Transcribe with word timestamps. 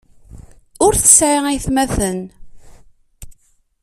Ur 0.85 0.93
tesɛi 0.95 1.37
aytmaten. 1.51 2.19